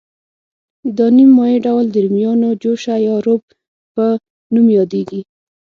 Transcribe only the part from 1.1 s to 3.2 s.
نیم مایع ډول د رومیانو جوشه یا